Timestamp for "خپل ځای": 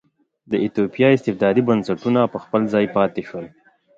2.43-2.85